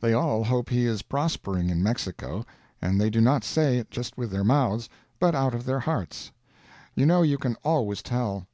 [0.00, 2.44] They all hope he is prospering in Mexico,
[2.82, 4.88] and they do not say it just with their mouths,
[5.20, 6.32] but out of their hearts.
[6.96, 8.48] You know you can always tell.